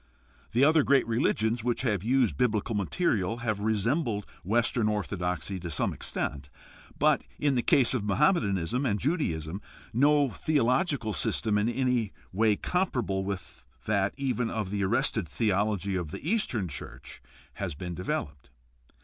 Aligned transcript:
The 0.53 0.63
other 0.63 0.81
great 0.81 1.05
religions 1.07 1.63
which 1.63 1.83
have 1.83 2.03
used 2.03 2.35
biblical 2.35 2.73
material 2.73 3.37
have 3.45 3.59
resembled 3.59 4.25
Western 4.43 4.89
orthodoxy 4.89 5.59
to 5.59 5.69
some 5.69 5.93
extent, 5.93 6.49
but 6.97 7.23
in 7.37 7.53
the 7.53 7.61
case 7.61 7.93
of 7.93 8.03
Mohammedanism 8.03 8.83
and 8.83 8.97
Judaism 8.99 9.61
no 9.93 10.27
theological 10.31 11.13
system 11.13 11.55
in 11.59 11.69
any 11.69 12.13
way 12.33 12.55
comparable 12.55 13.23
with 13.23 13.63
that 13.85 14.15
even 14.17 14.49
of 14.49 14.71
the 14.71 14.83
arrested 14.83 15.27
theology 15.27 15.95
of 15.95 16.09
the 16.09 16.27
Eastern 16.27 16.67
church 16.67 17.21
has 17.53 17.75
been 17.75 17.93
developed. 17.93 18.49